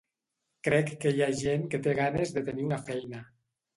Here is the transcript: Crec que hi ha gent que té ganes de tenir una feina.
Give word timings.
Crec 0.67 0.87
que 1.03 1.11
hi 1.17 1.21
ha 1.25 1.29
gent 1.41 1.67
que 1.75 1.83
té 1.89 1.95
ganes 2.01 2.33
de 2.39 2.43
tenir 2.49 2.67
una 2.71 2.81
feina. 2.89 3.21